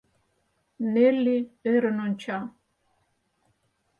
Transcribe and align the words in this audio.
Нелли 0.93 1.37
ӧрын 1.73 1.97
онча. 2.05 2.39